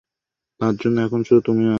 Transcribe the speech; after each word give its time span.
তার 0.59 0.73
জন্য 0.75 0.97
এখন 1.01 1.21
শুধু 1.23 1.41
তুমিই 1.41 1.65
আছ। 1.65 1.69